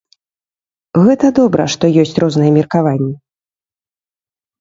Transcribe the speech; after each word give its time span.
Гэта 1.07 1.29
добра, 1.39 1.63
што 1.73 1.85
ёсць 2.03 2.13
розныя 2.23 2.51
меркаванні. 2.57 3.11